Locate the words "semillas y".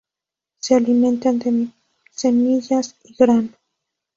2.11-3.13